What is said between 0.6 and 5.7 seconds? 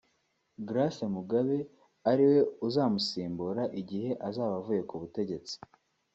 Grace Mugabe ari we uzamusimbura igihe azaba avuye ku butegetsi